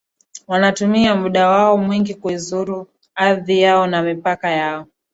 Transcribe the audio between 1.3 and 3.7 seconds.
wao mwingi kuizuru ardhi